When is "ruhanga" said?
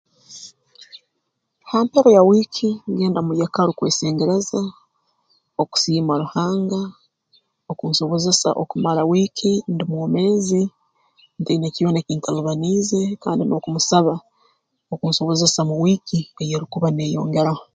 6.21-6.81